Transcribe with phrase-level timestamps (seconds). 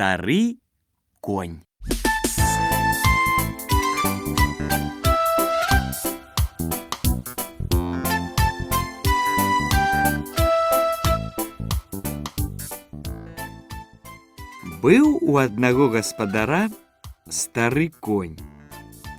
[0.00, 0.56] Стары
[1.20, 1.60] конь.
[14.80, 16.70] Быў у аднаго гаспадара
[17.28, 18.32] стары конь.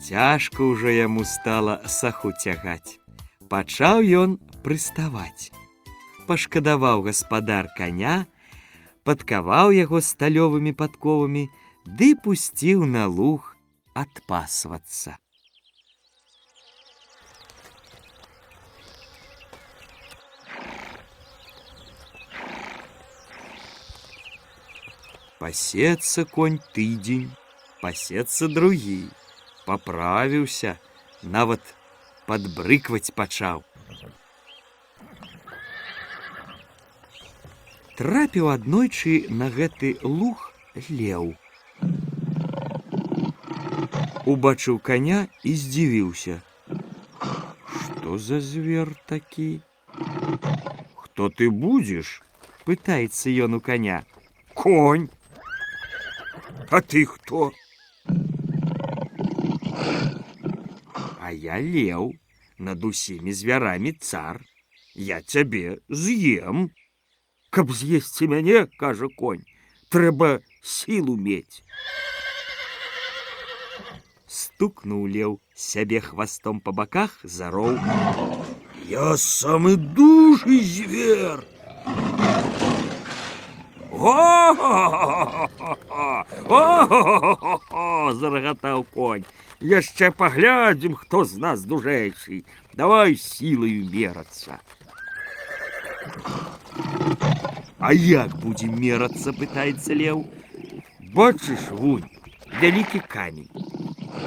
[0.01, 2.97] Цяжка ўжо яму стала саху цягаць.
[3.45, 5.53] Пачаў ён прыставаць.
[6.25, 8.25] Пашкадаваў гаспадар коня,
[9.07, 11.47] падкаваў яго сталёвымі падковамі,
[11.87, 13.55] ды пусціў на луг
[13.95, 15.15] адпасвацца.
[25.37, 27.29] Пасецца конь тыдзень,
[27.79, 29.07] пасецца другі,
[29.69, 30.75] паправіўся,
[31.21, 31.61] нават
[32.25, 33.61] падбрыкваць пачаў.
[37.97, 40.51] Трапіў аднойчы на гэты луг
[40.89, 41.33] леў.
[44.27, 46.41] Убачыў коня і здзівіўся.
[47.79, 49.49] Што за звер такі?
[50.95, 52.21] Хто ты будзеш?
[52.67, 54.03] пытаецца ён у коня.
[54.53, 55.07] Конь.
[56.69, 57.53] А ты кто?
[61.23, 62.11] А я леў
[62.59, 64.43] над усімі звярамі цар.
[64.95, 66.71] Я цябе з'ем.
[67.51, 69.43] Каб з'есці мяне, кажа конь,
[69.89, 71.63] трэба сілу мець.
[74.27, 77.79] Стукнуў леў сябе хвастом па баках зароў.
[78.87, 81.43] Я самы дужы звер.
[83.91, 84.53] О,
[88.13, 89.25] зарагатаў конь.
[89.59, 92.43] Яшчэ паглядзім, хто з нас дужэйшы.
[92.73, 94.61] Давай сілаю мерацца.
[97.79, 100.25] А як будзем мерацца, пытаецца леў.
[101.13, 102.07] Бачыш вунь,
[102.61, 103.49] вялікі камень.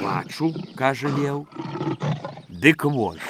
[0.01, 1.45] Бачу, кажа леў.
[2.49, 3.29] Дык вось,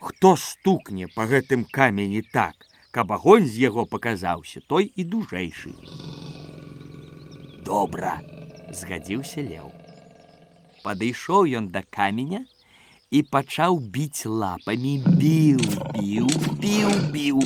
[0.00, 5.72] хто стукне па гэтым камені так, каб агонь з яго паказаўся, той і дужэйшы.
[7.64, 8.20] Добра,
[8.72, 9.72] згадзіўся леў.
[10.84, 12.44] Падышоў ён да каменя
[13.10, 15.60] і пачаў біць лапамі, біў,
[15.96, 16.28] біў,
[16.60, 17.40] біў, біў.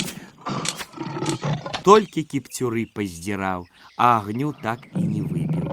[1.85, 3.67] Толькі кіпцюры паздзіраў,
[3.97, 5.67] а агню так і не выбіў.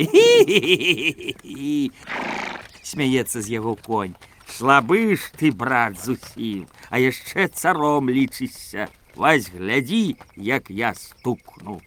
[2.83, 4.15] Смяецца з яго конь.
[4.47, 8.87] Слабы ж ты, брат, зусім, а яшчэ царом лічышся.
[9.15, 11.81] Вась глядзі, як я стукну.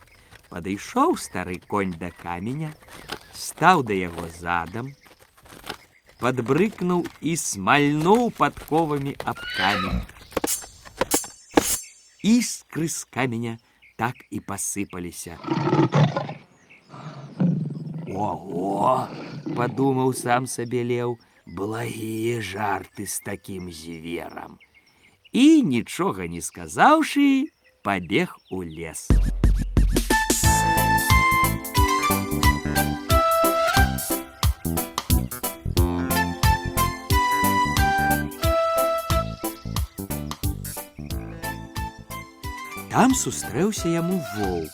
[0.48, 2.72] Падышоў стары конь да каменя,
[3.36, 4.94] стаў да яго задам,
[6.20, 10.00] падбрыкнуў і смальнуў падковамі аб камень.
[12.22, 13.58] Іскры з каменя
[13.96, 15.38] так і пасыпаліся.
[18.08, 19.08] Ого,
[19.54, 24.58] падумаў сам сабе леў, благія жарты з такім зверам.
[25.32, 27.50] І нічога не сказаўшы,
[27.82, 29.08] пабег у лес.
[42.92, 44.72] Там сустрэўся яму воўк.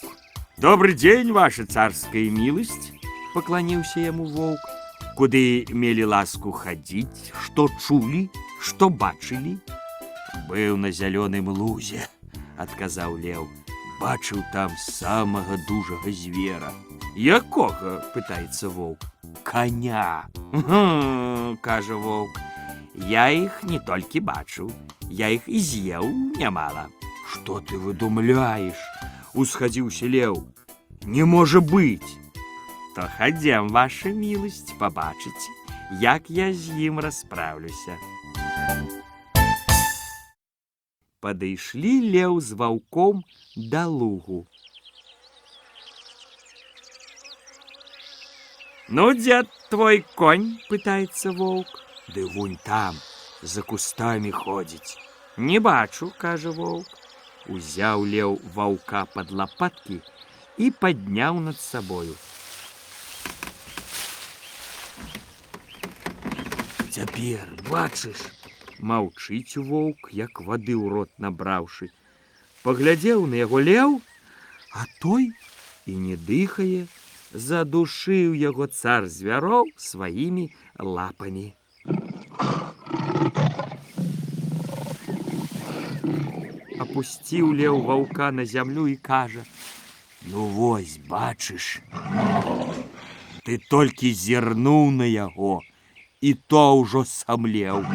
[0.56, 2.92] Добрый дзень, ваша царская міласць,
[3.34, 4.62] пакланіўся яму воўк.
[5.18, 8.28] Куды мелі ласку хадзіць, што чулі,
[8.60, 9.58] што бачылі?
[10.48, 12.06] Быў на зялёным лузе,
[12.58, 13.46] адказаў леў.
[14.00, 16.72] Бачыў там самага дужага звера.
[17.14, 19.06] Якога, пытаецца воўк.
[19.44, 20.26] Каня,
[21.62, 22.40] кажа воўк.
[22.94, 24.70] Я іх не толькі бачыў,
[25.10, 26.86] я іх і з'еў нямала.
[27.32, 28.82] Что ты выдумляешь?
[29.34, 30.38] Усходился лев.
[31.02, 32.18] Не может быть.
[32.94, 35.50] То ходем, ваша милость, побачите,
[36.00, 37.98] як я з ім расправлюся.
[41.20, 43.24] Падышлі леў з ваўком
[43.56, 44.46] да лугу.
[48.88, 51.66] Ну, дед твой конь, пытается волк.
[52.14, 52.94] Ды вунь там,
[53.42, 54.98] за кустами ходить.
[55.36, 56.86] Не бачу, кажа волк.
[57.48, 60.00] Узяў леў ваўка пад лапаткі
[60.56, 62.14] і падняў над сабою.
[66.94, 68.20] Цяпер бачыш,
[68.78, 71.90] маўчыць воўк, як вады ў рот набраўшы.
[72.62, 73.98] Паглядзеў на яго леў,
[74.72, 75.28] а той
[75.86, 76.86] і не дыхае,
[77.34, 80.48] задушыў яго цар звяроў сваімі
[80.78, 81.48] лапамі.
[86.89, 89.43] Апусціў леў ваўка на зямлю і кажа:
[90.25, 91.83] Ну вось, бачыш,
[93.45, 95.61] ты толькі зірнуў на яго,
[96.21, 97.85] і то ўжо самлеў.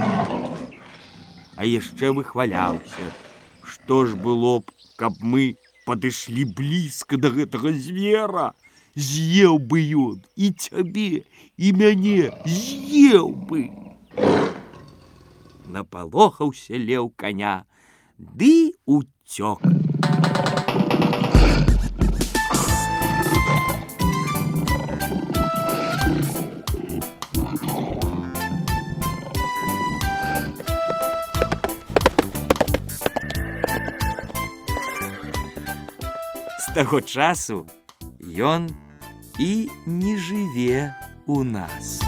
[1.58, 3.11] А яшчэ выхваляўся,
[3.67, 5.58] што ж было б, каб мы
[5.91, 8.49] падышлі блізка да гэтага звера,
[8.94, 11.26] з'еў бы ён і цябе,
[11.58, 13.69] і мяне з'еў бы.
[15.67, 17.67] Напалохаўся леў коня,
[18.19, 19.61] ды уцёк.
[36.59, 37.67] З таго часу
[38.35, 38.71] ён
[39.39, 40.95] і не жыве
[41.27, 42.03] у нас.